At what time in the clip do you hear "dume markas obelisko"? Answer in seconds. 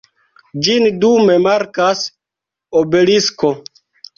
1.03-3.53